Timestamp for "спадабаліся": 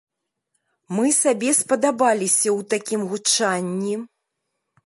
1.59-2.49